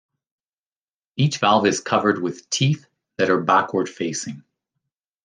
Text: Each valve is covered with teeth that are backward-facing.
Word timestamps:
Each 1.15 1.37
valve 1.37 1.67
is 1.67 1.79
covered 1.79 2.19
with 2.23 2.49
teeth 2.49 2.87
that 3.17 3.29
are 3.29 3.39
backward-facing. 3.39 4.43